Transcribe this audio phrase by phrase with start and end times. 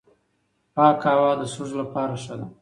[0.75, 2.47] پاکه هوا د سږو لپاره ښه ده.